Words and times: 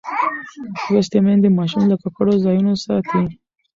لوستې 0.93 1.19
میندې 1.25 1.49
ماشوم 1.57 1.83
له 1.91 1.95
ککړو 2.03 2.33
ځایونو 2.45 2.73
ساتي. 2.85 3.23